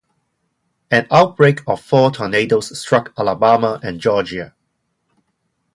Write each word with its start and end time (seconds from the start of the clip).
An 0.89 1.05
outbreak 1.11 1.59
of 1.67 1.79
four 1.79 2.09
tornadoes 2.09 2.75
struck 2.79 3.13
Alabama 3.19 3.79
and 3.83 4.01
Georgia. 4.01 4.55